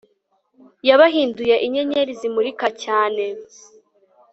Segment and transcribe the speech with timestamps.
[0.87, 3.23] Yabahinduye inyenyeri zimurika cyane